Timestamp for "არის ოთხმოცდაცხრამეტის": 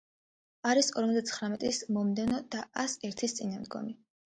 0.71-1.83